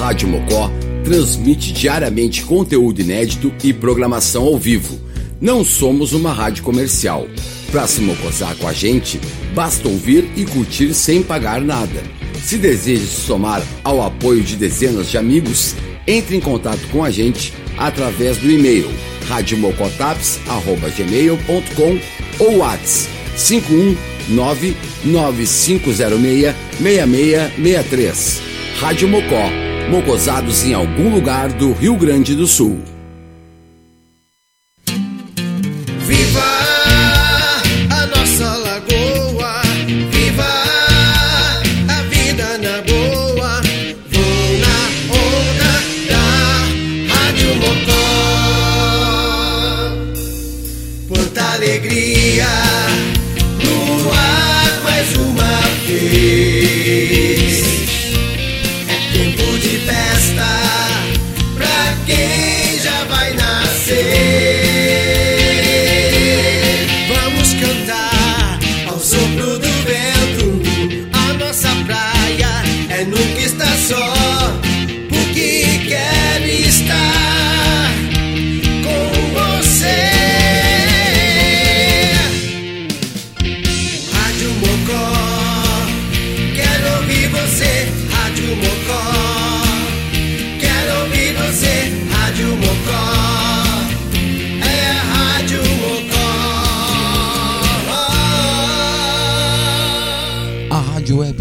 [0.00, 0.70] Rádio Mocó
[1.04, 4.98] transmite diariamente conteúdo inédito e programação ao vivo.
[5.38, 7.26] Não somos uma rádio comercial.
[7.70, 9.20] Para se mocosar com a gente,
[9.54, 12.02] basta ouvir e curtir sem pagar nada.
[12.42, 15.74] Se deseja se somar ao apoio de dezenas de amigos,
[16.06, 18.88] entre em contato com a gente através do e-mail
[19.28, 21.98] radiomocotaps.gmail.com
[22.42, 24.74] ou WhatsApp 519
[25.04, 28.40] 9506 6663.
[28.80, 32.80] Rádio Mocó, mocosados em algum lugar do Rio Grande do Sul.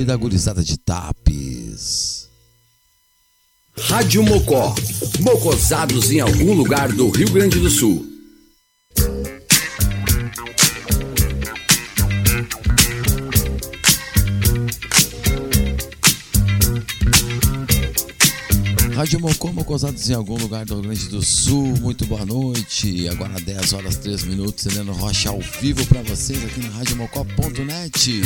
[0.10, 2.28] Da gurizada de Tapes.
[3.78, 4.74] Rádio Mocó.
[5.20, 8.19] Mocosados em algum lugar do Rio Grande do Sul.
[19.10, 21.76] Rádio Mocó, Mocosados em algum lugar do Rio Grande do Sul.
[21.82, 23.08] Muito boa noite.
[23.08, 28.22] Agora 10 horas 3 minutos, Heleno Rocha ao vivo para vocês aqui na radiomocó.net.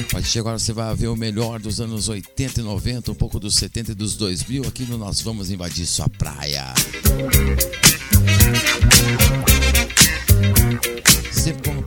[0.00, 3.14] A partir de agora você vai ver o melhor dos anos 80 e 90, um
[3.14, 4.64] pouco dos 70 e dos 2000.
[4.66, 6.74] Aqui no Nós Vamos Invadir Sua Praia.
[9.46, 9.55] Com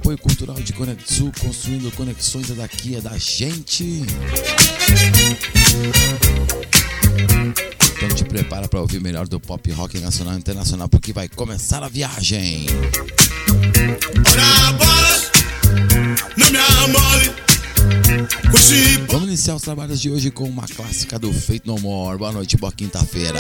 [0.10, 4.02] apoio cultural de Conexul, construindo conexões é daqui, é da gente.
[7.96, 11.30] Então te prepara para ouvir o melhor do pop rock nacional e internacional, porque vai
[11.30, 12.66] começar a viagem.
[19.10, 22.18] Vamos iniciar os trabalhos de hoje com uma clássica do Feito No More.
[22.18, 23.40] Boa noite, boa quinta-feira.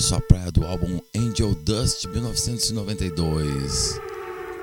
[0.00, 4.00] Sua praia do álbum Angel Dust 1992.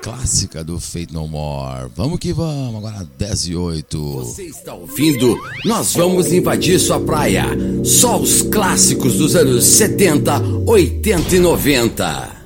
[0.02, 1.90] Clássica do Fate No More.
[1.94, 4.12] Vamos que vamos, agora 10 e 8.
[4.14, 5.36] Você está ouvindo?
[5.64, 7.44] Nós vamos invadir sua praia.
[7.84, 12.36] Só os clássicos dos anos 70, 80 e 90.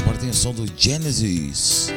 [0.00, 1.92] Agora tem o som do Genesis.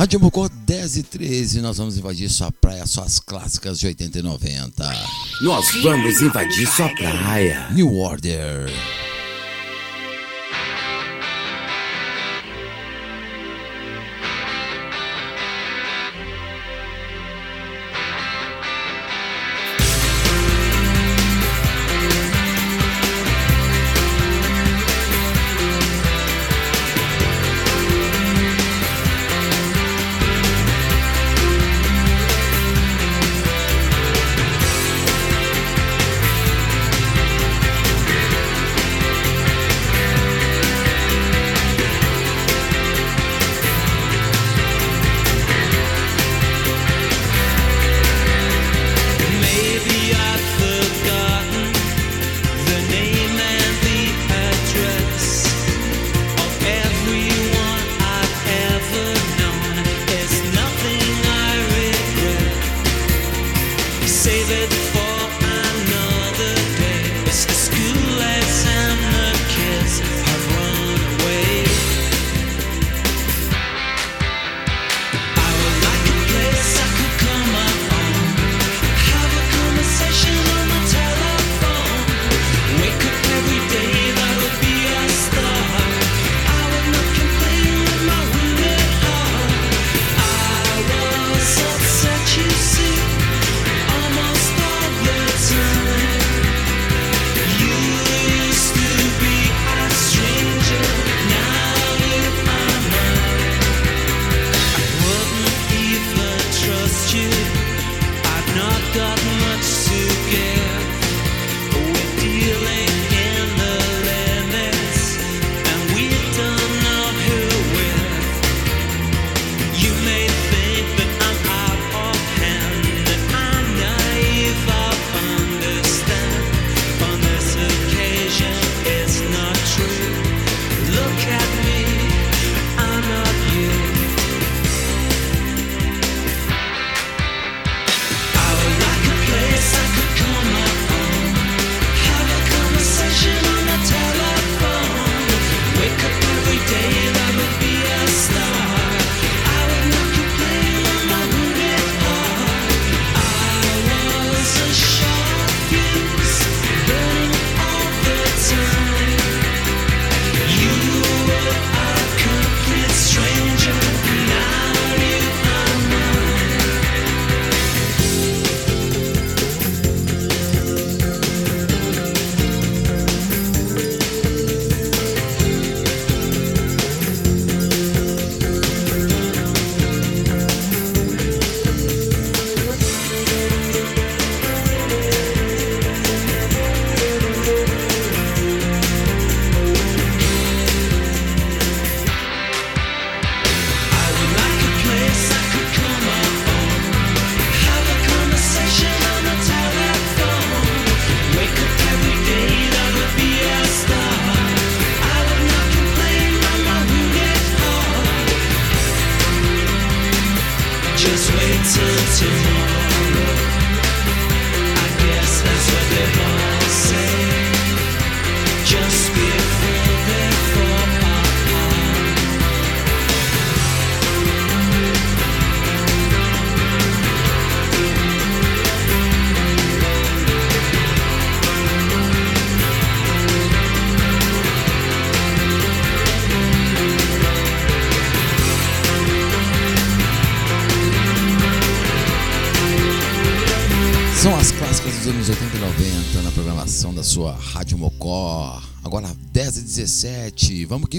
[0.00, 4.22] Rádio Mocó 10 e 13, nós vamos invadir sua praia, suas clássicas de 80 e
[4.22, 4.94] 90.
[5.42, 7.68] Nós vamos invadir sua praia.
[7.70, 8.70] New Order.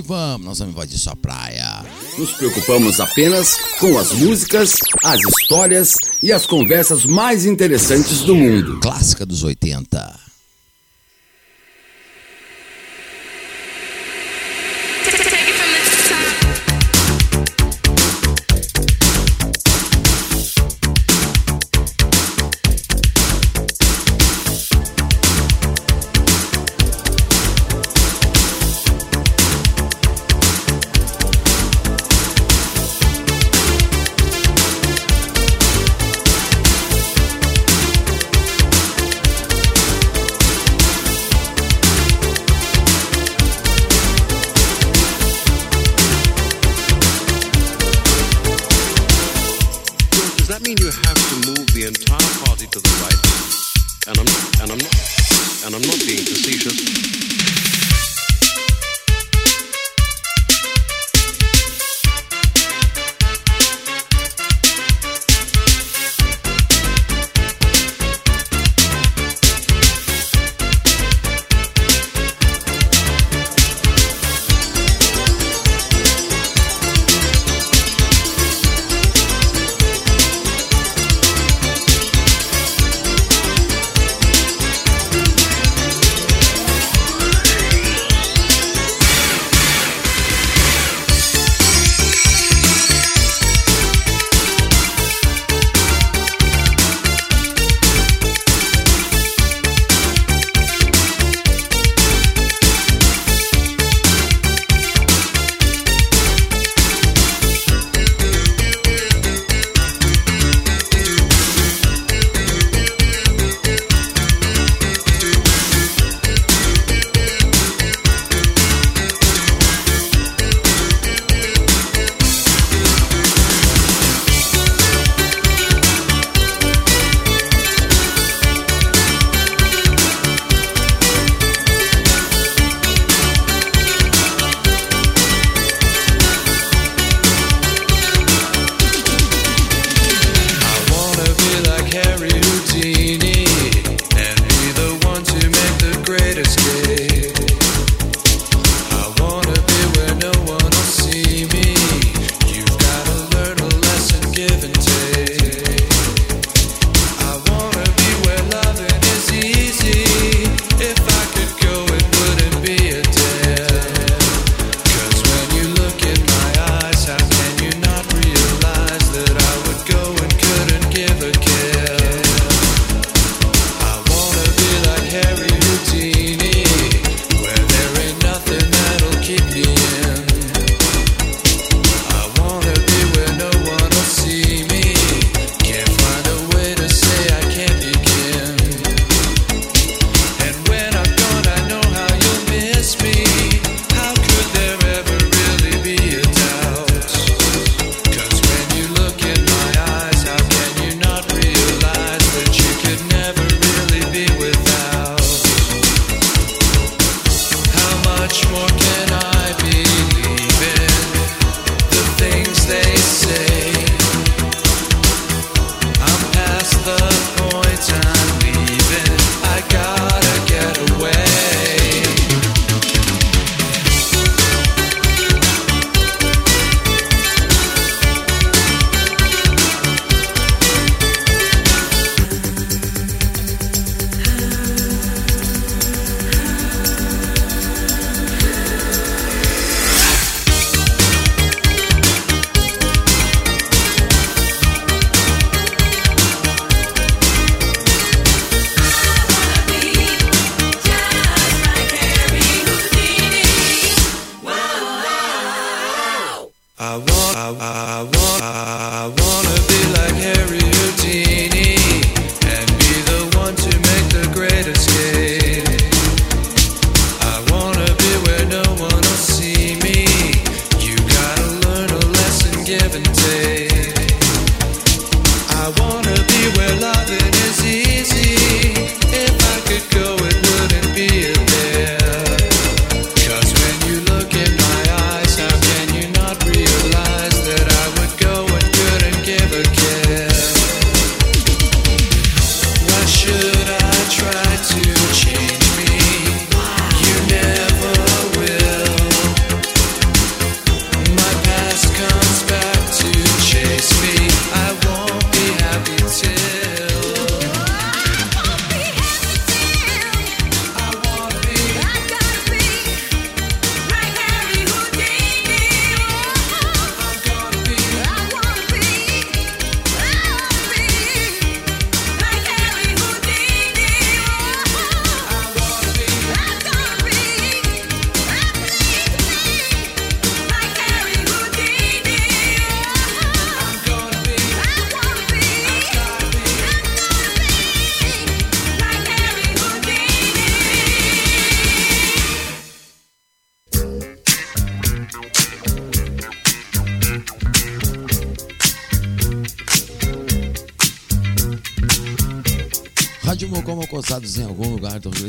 [0.02, 1.86] Que vamos, nós vamos invadir sua praia.
[2.18, 8.80] Nos preocupamos apenas com as músicas, as histórias e as conversas mais interessantes do mundo.
[8.80, 9.91] Clássica dos 80.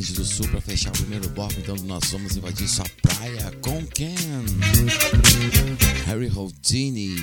[0.03, 3.87] Grande do Sul para fechar o primeiro bloco, então nós vamos invadir sua praia com
[3.87, 4.17] Ken,
[6.07, 7.15] Harry Houdini,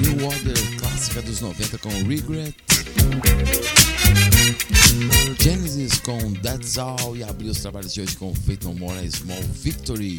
[0.00, 2.54] New Order clássica dos 90 com Regret,
[5.40, 7.16] Genesis com That's All.
[7.16, 10.18] E abrir os trabalhos de hoje com Fate No More Small Victory.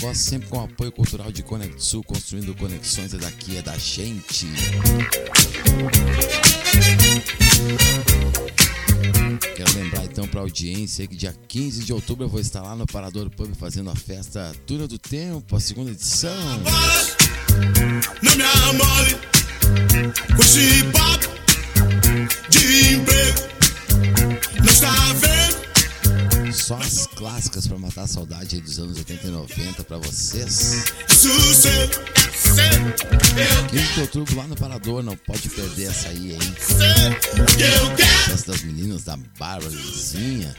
[0.00, 4.46] Algoz sempre com apoio cultural de Conexul, construindo conexões é daqui, é da gente.
[9.54, 12.74] Quero lembrar então para a audiência que dia 15 de outubro eu vou estar lá
[12.74, 16.32] no Parador Pub fazendo a festa Túnel do Tempo, a segunda edição.
[18.22, 19.18] Não me amole
[20.34, 21.28] com esse papo
[22.48, 23.49] de emprego.
[26.70, 30.84] Só as clássicas para matar a saudade dos anos 80 e 90 para vocês.
[33.70, 36.38] 15 de outubro lá no Parador, não pode perder essa aí, hein?
[38.24, 40.54] Festa das meninas da Bárbara Lizinha.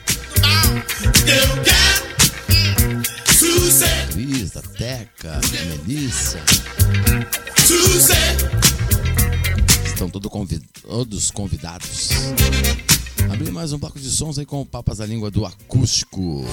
[4.13, 6.43] Luiz, da Teca, da Melissa.
[9.86, 12.10] Estão todos convidados.
[13.30, 16.46] Abrir mais um bloco de sons aí com o Papas da Língua do Acústico.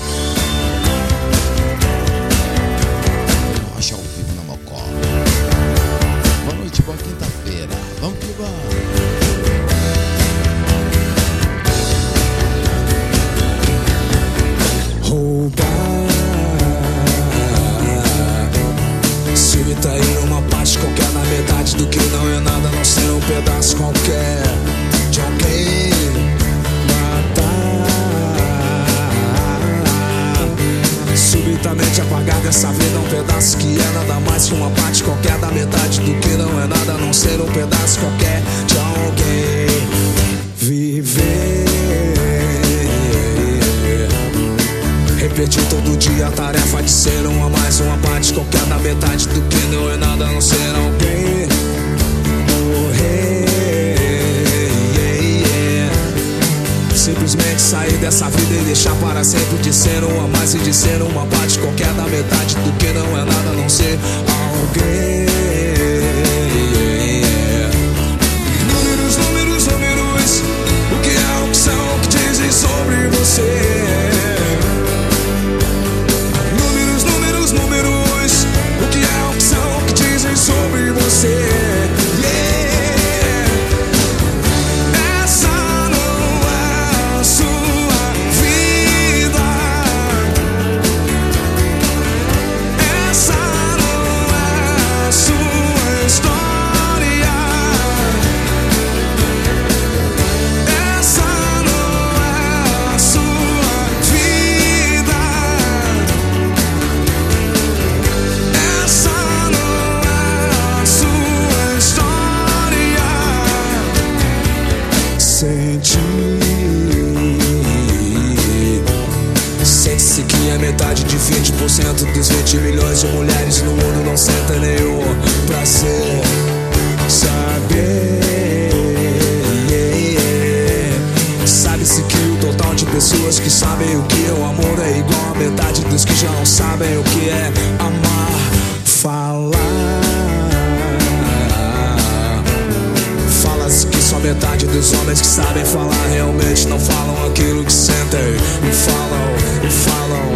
[148.62, 149.26] Me falam,
[149.62, 150.32] me falam.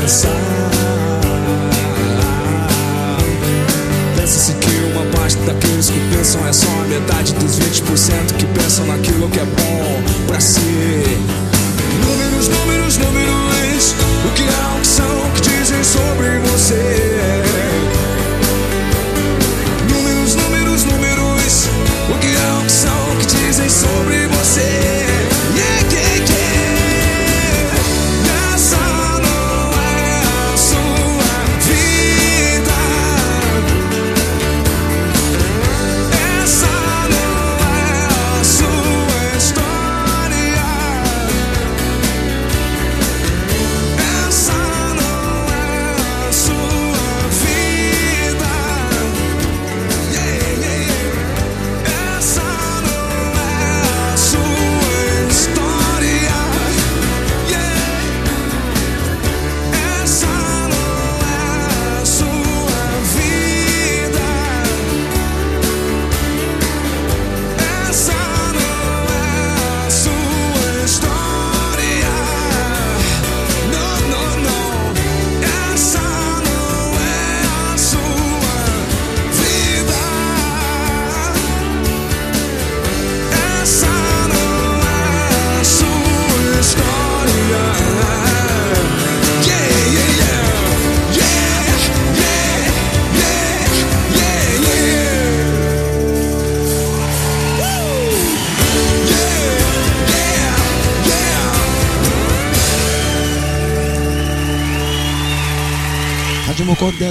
[0.00, 0.28] Pensa.
[4.16, 8.86] Pensa-se que uma parte daqueles que pensam é só a metade dos 20% que pensam
[8.86, 10.60] naquilo que é bom pra si.
[12.04, 13.94] Números, números, números.
[14.26, 16.17] O que é, o que são, o que dizem sobre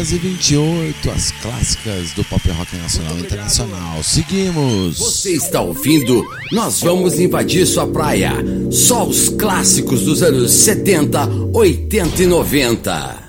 [0.08, 4.02] 228, as clássicas do pop rock nacional e internacional.
[4.02, 4.98] Seguimos.
[4.98, 6.26] Você está ouvindo?
[6.54, 8.32] Nós vamos invadir sua praia.
[8.72, 13.27] Só os clássicos dos anos 70, 80 e 90.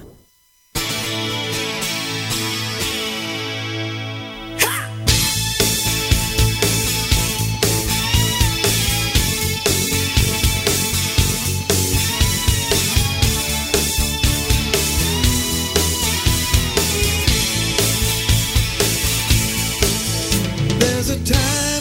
[20.78, 21.77] There's a time.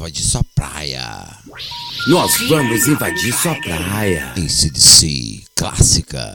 [0.00, 1.26] invadir sua praia.
[2.06, 4.32] Nós vamos invadir sua praia.
[4.34, 6.32] Em CDC, clássica.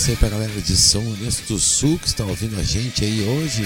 [0.00, 3.22] Abraço aí pra galera de São Lourenço do Sul que está ouvindo a gente aí
[3.22, 3.64] hoje.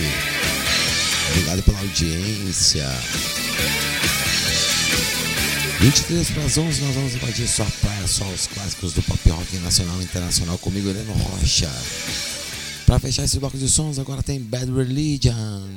[1.30, 2.88] Obrigado pela audiência.
[5.80, 9.56] 23 para as 11 nós vamos invadir sua praia, só os clássicos do pop rock
[9.58, 11.70] nacional e internacional comigo, Heleno Rocha.
[12.86, 15.73] Para fechar esse bloco de sons, agora tem Bad Religion.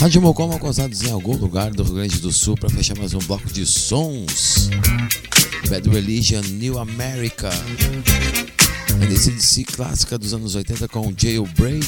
[0.00, 3.18] Rádio Mocó alcançados em algum lugar do Rio Grande do Sul para fechar mais um
[3.18, 4.70] bloco de sons.
[5.68, 7.50] Bad Religion, New America.
[8.98, 11.86] NCDC clássica dos anos 80 com Jailbreak.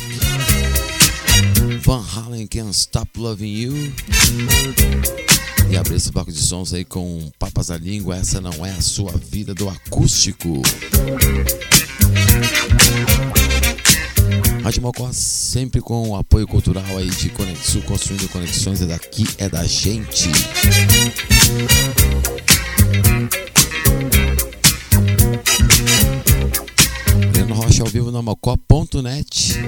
[1.82, 3.94] Van Halen Can't Stop Loving You.
[5.70, 8.82] E abrir esse bloco de sons aí com Papas da Língua, essa não é a
[8.82, 10.60] sua vida do acústico.
[14.62, 19.48] Rádio Mocó sempre com o apoio cultural aí de Conexão, construindo conexões, é daqui, é
[19.48, 20.30] da gente.
[27.32, 29.58] Breno Rocha ao vivo na mocó.net.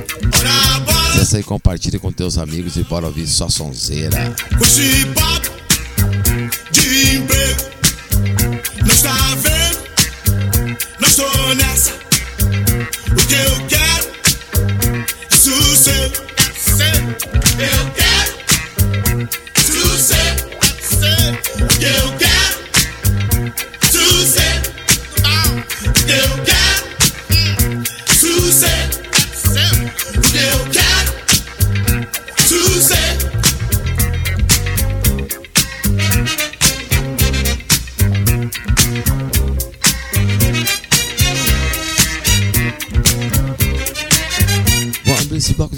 [1.11, 4.35] Acesse aí, compartilhe com teus amigos e bora ouvir só sonzeira.
[5.15, 5.51] Papo
[6.71, 7.65] de emprego
[8.81, 9.79] não está vendo,
[11.01, 11.93] não estou nessa.
[13.11, 13.74] O que eu quero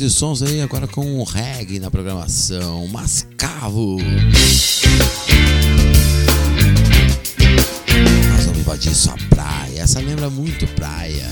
[0.06, 2.86] de sons aí agora com reggae na programação.
[2.86, 3.96] Mascavo.
[8.30, 9.80] Nós vamos invadir sua praia.
[9.80, 11.26] Essa lembra muito praia.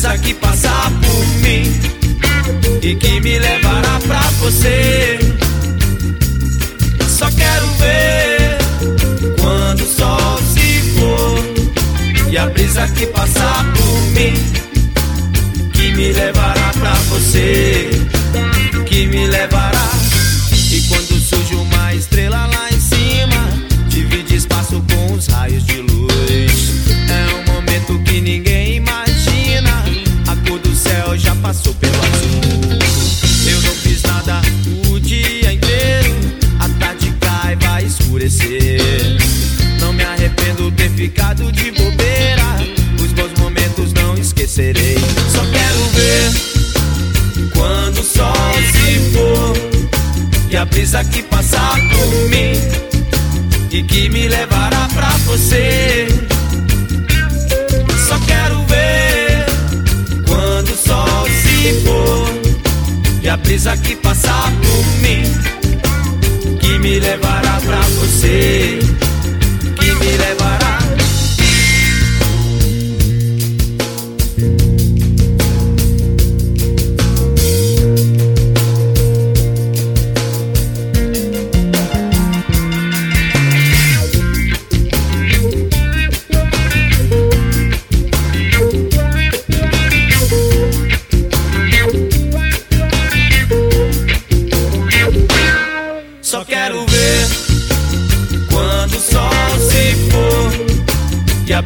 [0.00, 1.78] A brisa que passar por mim
[2.80, 5.18] E que me levará pra você.
[7.06, 8.58] Só quero ver
[9.38, 14.32] Quando o sol se for E a brisa que passar por mim
[15.74, 17.90] Que me levará pra você
[18.86, 19.99] Que me levará
[50.90, 52.52] brisa que passar por mim
[53.70, 56.08] e que me levará pra você.
[58.08, 59.46] Só quero ver
[60.26, 65.22] quando o sol se for e a brisa que passar por mim,
[66.58, 68.80] que me levará pra você,
[69.78, 70.79] que me levará.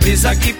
[0.05, 0.54] For e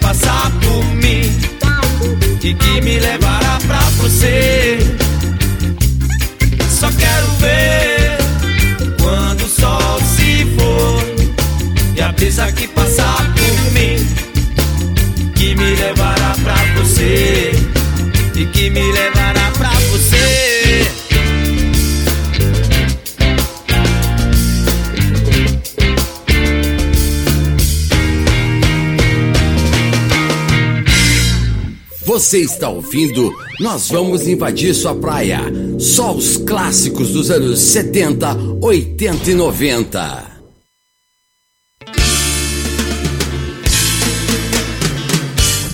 [32.15, 35.41] Você está ouvindo Nós Vamos Invadir Sua Praia.
[35.77, 40.25] Só os clássicos dos anos 70, 80 e 90.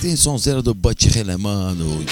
[0.00, 2.04] Tem sonzeira do Butch Relemano.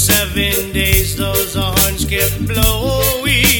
[0.00, 3.59] Seven days those horns kept blowing.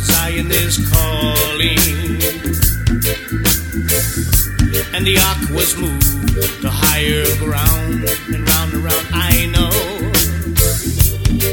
[0.00, 1.78] Zion is calling
[4.94, 9.70] and the ark was moved to higher ground and round and round I know.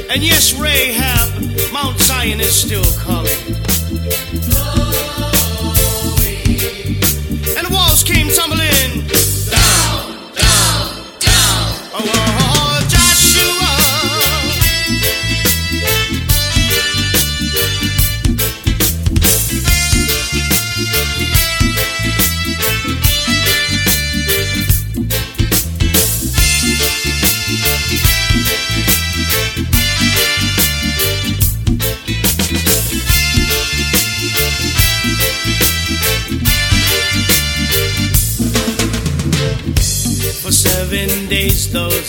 [0.09, 3.53] And yes, Rahab, Mount Zion is still calling.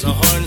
[0.04, 0.43] the horn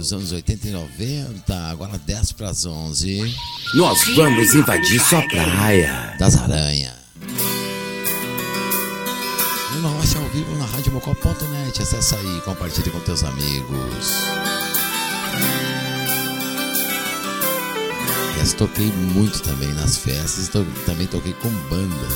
[0.00, 1.54] dos anos 80 e 90.
[1.70, 3.34] Agora 10 pras 11
[3.74, 6.14] Nós vamos invadir sua praia.
[6.18, 6.94] das Aranha.
[9.72, 11.82] E o Norte ao vivo na radiomocó.net.
[11.82, 14.14] Acesse aí e compartilhe com teus amigos.
[18.32, 22.06] Aliás, toquei muito também nas festas, to- também toquei com banda.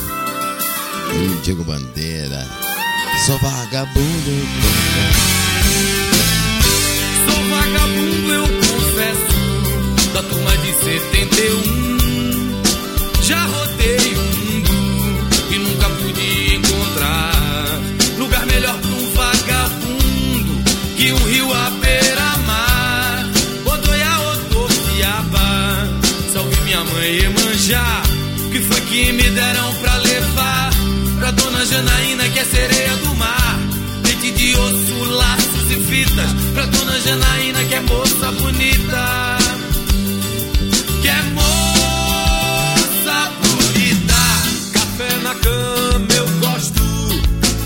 [1.13, 2.47] E Diego Bandeira.
[3.27, 5.34] Sou vagabundo.
[7.75, 9.35] Vagabundo, eu confesso,
[10.13, 12.63] da turma de 71.
[13.23, 14.71] Já rodei o mundo
[15.51, 17.81] e nunca pude encontrar
[18.17, 20.63] lugar melhor pra um vagabundo
[20.97, 23.29] que um rio à beira-mar.
[23.67, 25.89] Odoia, Odofiaba,
[26.33, 28.03] salve minha mãe Emanjá,
[28.53, 30.71] que foi que me deram pra levar
[31.19, 33.59] pra dona Janaína, que é sereia do mar.
[34.05, 37.44] Leite de osso, laços e fitas pra dona Janaína,
[38.25, 39.39] moça bonita.
[41.03, 41.57] Que é moça
[43.43, 44.15] bonita.
[44.73, 46.83] Café na cama eu gosto,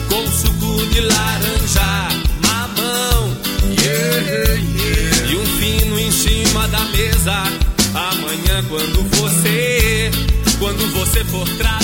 [0.08, 2.08] com suco de laranja,
[2.42, 3.36] mamão,
[3.78, 5.30] yeah, yeah.
[5.30, 7.44] e um fino em cima da mesa.
[7.94, 10.10] Amanhã quando você,
[10.58, 11.77] quando você for trabalhar,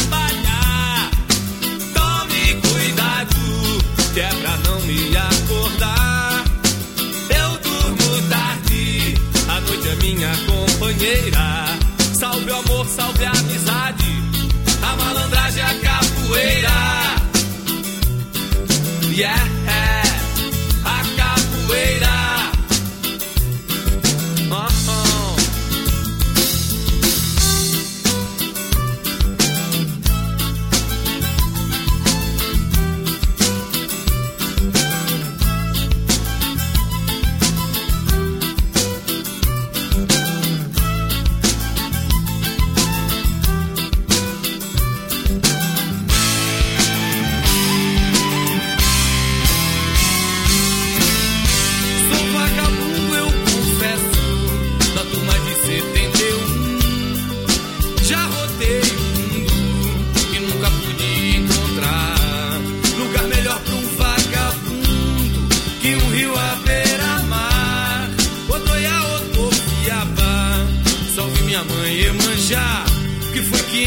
[19.15, 19.64] yeah.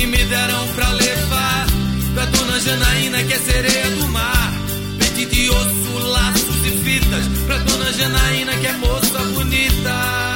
[0.05, 1.67] me deram pra levar
[2.13, 4.53] pra dona Janaína que é sereia do mar.
[4.99, 10.33] Pente de osso, laços e fitas pra dona Janaína que é moça bonita.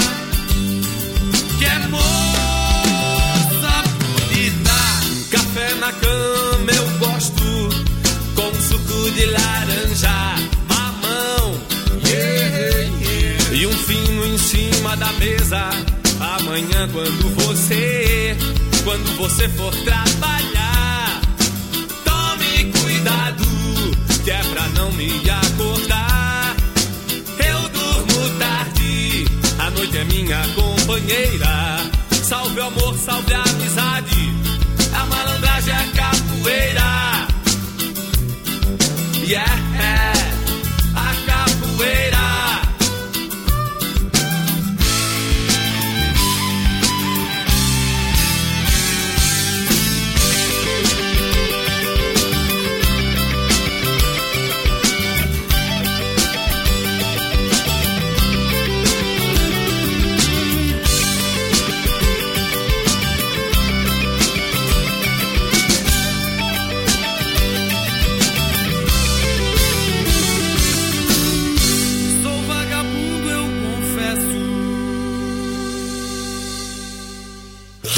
[1.60, 4.78] Que é moça bonita.
[5.32, 7.44] Café na cama eu gosto
[8.36, 10.36] com suco de laranja,
[10.70, 11.60] mamão
[12.08, 12.58] yeah,
[13.02, 13.54] yeah.
[13.54, 15.70] e um fino em cima da mesa.
[16.20, 18.11] Amanhã quando você
[18.84, 21.22] quando você for trabalhar.
[22.04, 23.44] Tome cuidado,
[24.24, 26.56] que é pra não me acordar.
[27.46, 29.26] Eu durmo tarde,
[29.60, 31.92] a noite é minha companheira.
[32.24, 34.34] Salve o amor, salve a amizade.
[34.94, 37.28] A malandragem é, é a capoeira.
[39.24, 40.14] Yeah,
[40.96, 42.11] a capoeira.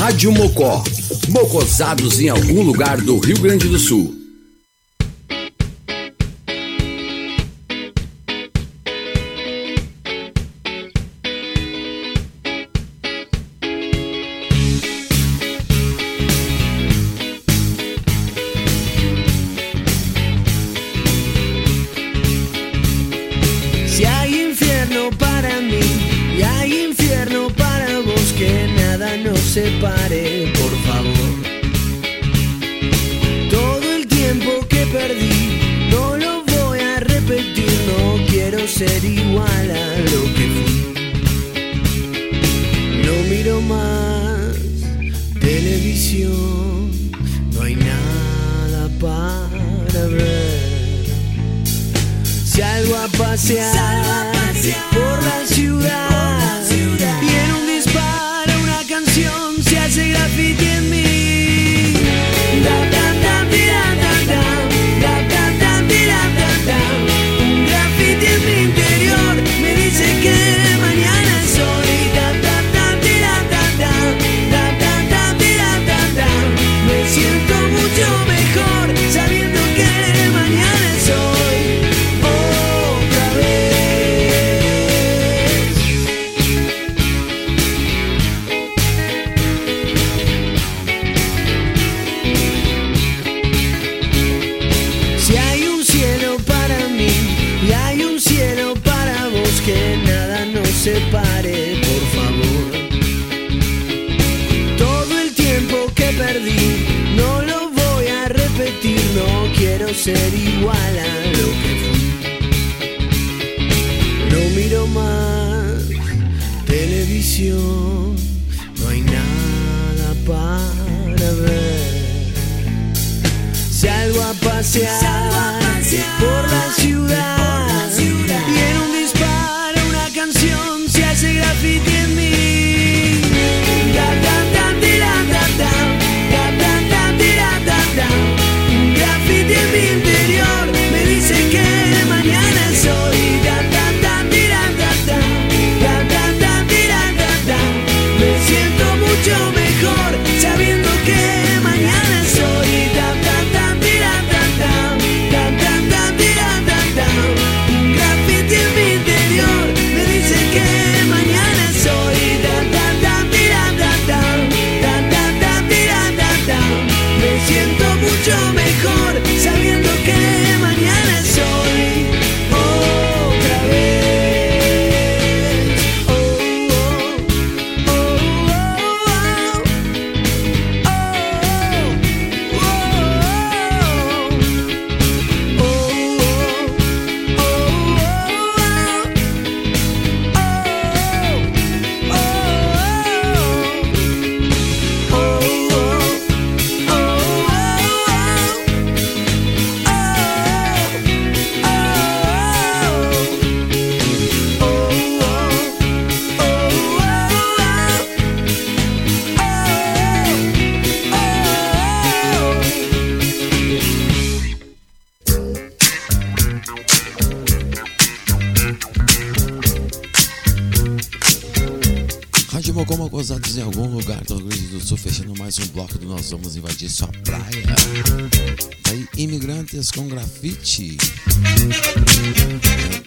[0.04, 0.84] Rádio Mocó.
[1.30, 4.23] Mocosados em algum lugar do Rio Grande do Sul.
[54.92, 56.23] Por la ciudad.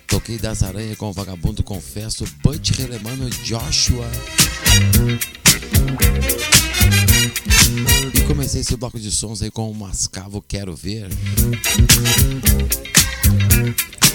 [0.06, 4.10] Toquei das aranhas com o Vagabundo Confesso, Butch Relemano Joshua.
[8.14, 11.10] E comecei esse bloco de sons aí com o Mascavo Quero Ver.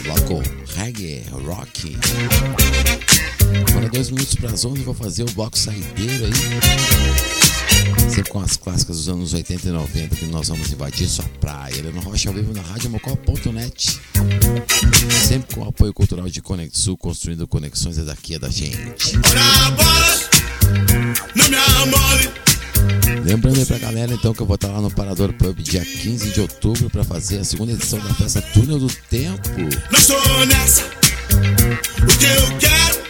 [0.03, 0.41] Bloco
[0.73, 1.95] reggae, rock.
[3.69, 7.40] Agora dois minutos para as 11 vou fazer o bloco saideiro aí.
[8.09, 11.77] Sempre com as clássicas dos anos 80 e 90 que nós vamos invadir sua praia.
[11.77, 13.99] Helena Rocha ao vivo na rádio mocó.net.
[15.27, 19.17] Sempre com o apoio cultural de Conexul, construindo conexões é daqui é da gente.
[23.23, 26.31] Lembrando aí pra galera então que eu vou estar lá no Parador Pub dia 15
[26.31, 29.49] de outubro para fazer a segunda edição da festa Túnel do Tempo.
[29.91, 30.83] Não estou nessa.
[30.83, 33.00] O que eu quero,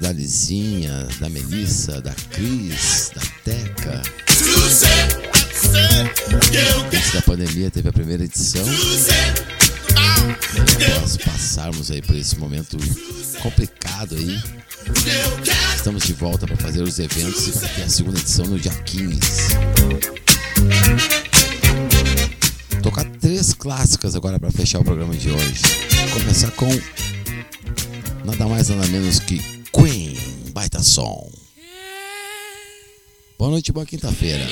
[0.00, 4.02] Da Lizinha, da Melissa, da Cris, da Teca.
[6.92, 8.64] Antes da pandemia teve a primeira edição.
[11.00, 12.76] nós passarmos aí por esse momento
[13.40, 14.40] complicado aí.
[15.76, 19.20] Estamos de volta para fazer os eventos e ter a segunda edição no dia 15.
[22.82, 25.62] Tocar três clássicas agora para fechar o programa de hoje.
[26.12, 26.68] Começar com
[28.24, 30.16] nada mais nada menos que Queen,
[30.52, 31.30] baita som.
[33.38, 34.46] Boa noite, boa quinta-feira.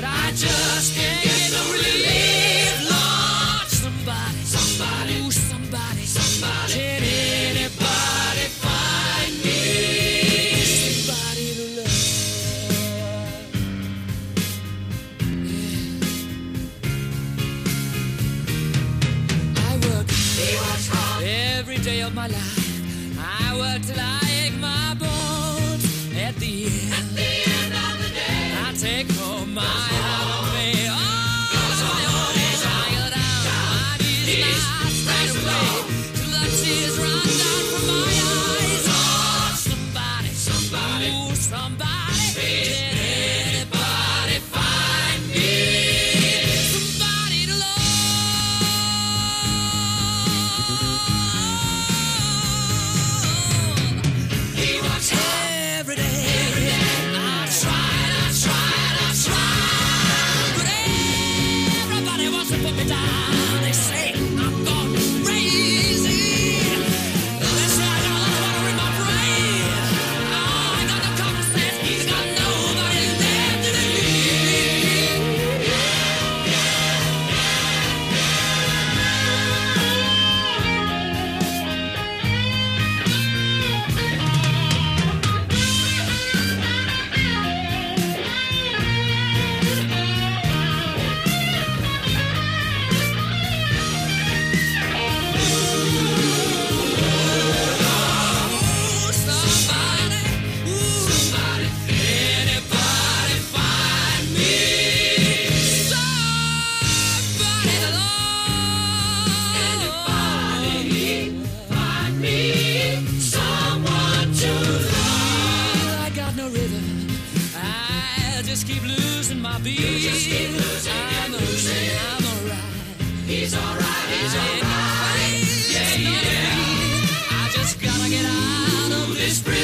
[0.00, 0.27] But I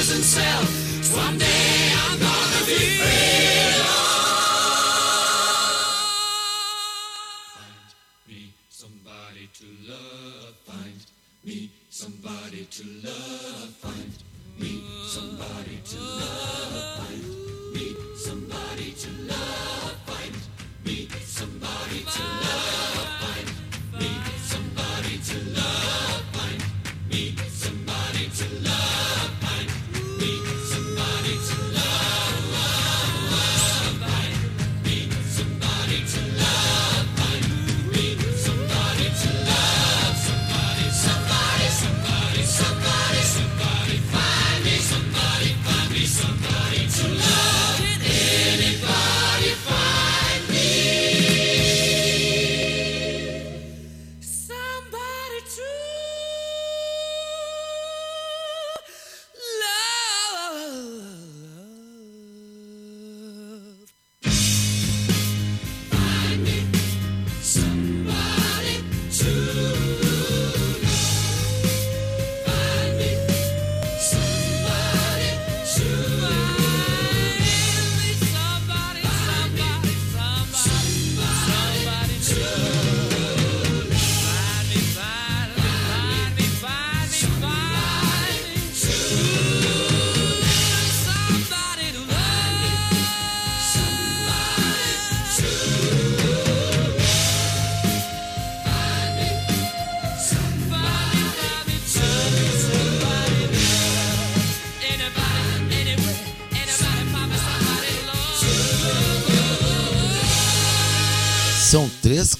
[0.06, 0.73] prison cell.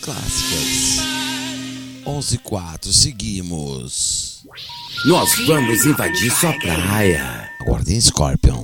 [0.05, 1.03] clássicas.
[2.05, 4.45] 11 4, seguimos.
[5.07, 7.51] Nós vamos invadir sua praia.
[7.63, 8.64] Aguardem Scorpion.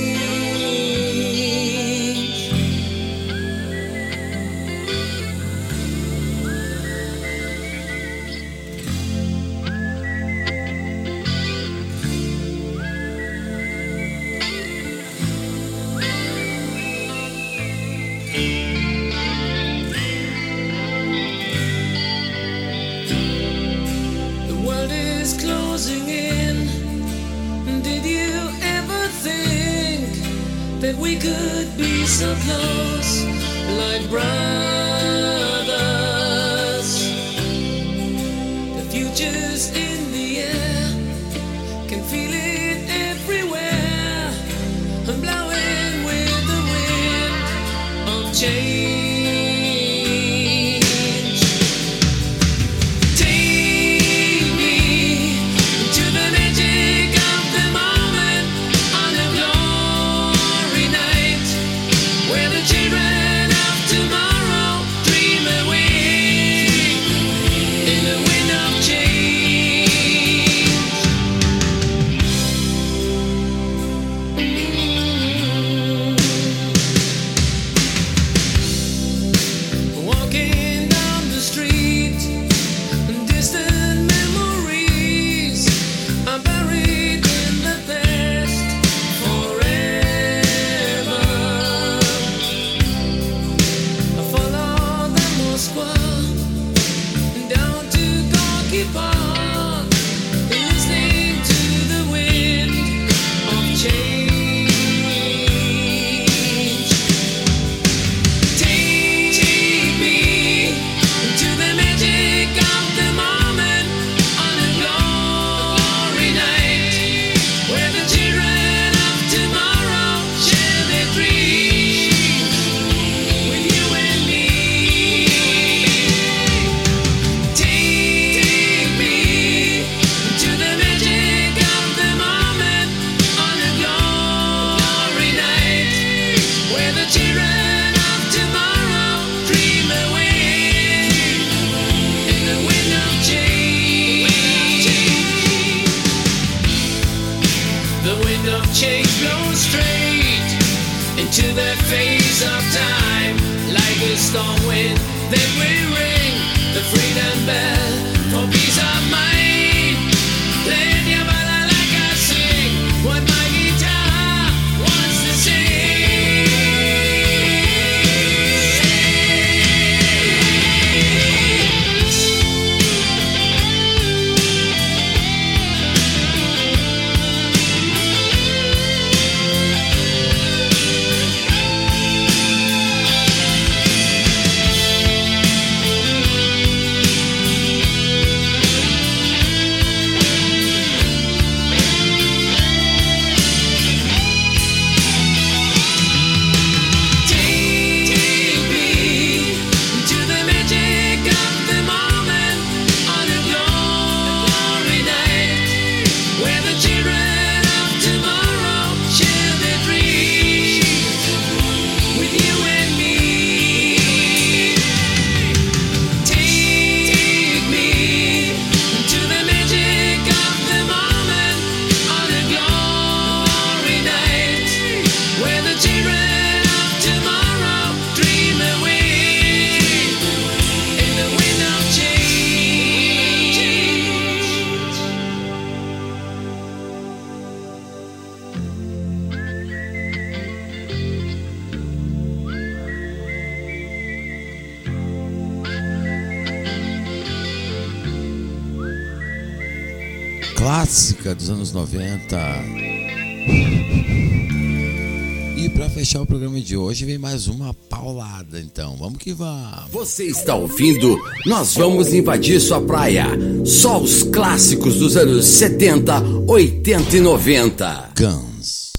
[255.71, 259.89] Para fechar o programa de hoje vem mais uma paulada, então vamos que vamos.
[259.91, 261.17] Você está ouvindo?
[261.45, 263.27] Nós vamos invadir sua praia.
[263.65, 268.09] Só os clássicos dos anos 70, 80 e 90.
[268.17, 268.91] Guns.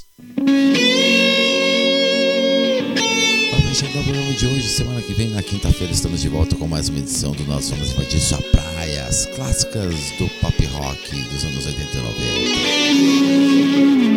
[3.51, 6.67] Para fechar o programa de hoje, semana que vem, na quinta-feira, estamos de volta com
[6.67, 11.45] mais uma edição do Nós Vamos Invadir Sua Praia, as clássicas do pop rock dos
[11.45, 12.01] anos 80 e
[14.03, 14.12] 90.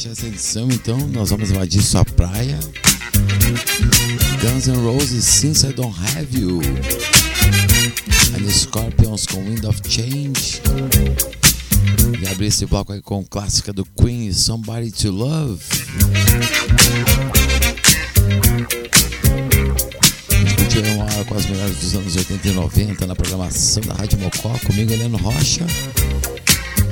[0.00, 2.58] Fechar essa edição, então, nós vamos invadir sua praia.
[4.40, 6.60] Guns N' Roses, Since I Don't Have You.
[8.34, 10.62] And the Scorpions com Wind of Change.
[12.22, 15.62] E abrir esse bloco aí com clássica do Queen, Somebody to Love.
[20.56, 24.18] Continua uma hora com as melhores dos anos 80 e 90 na programação da Rádio
[24.18, 25.66] Mocó, comigo Heleno Rocha.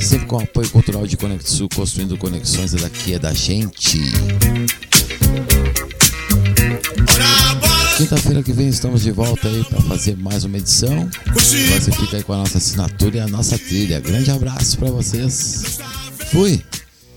[0.00, 4.00] Sempre com apoio cultural de Conexul, construindo conexões, daqui é da gente.
[7.96, 11.10] Quinta-feira que vem estamos de volta aí para fazer mais uma edição.
[11.34, 13.98] Você fica aí com a nossa assinatura e a nossa trilha.
[13.98, 15.78] Grande abraço para vocês.
[16.30, 16.62] Fui!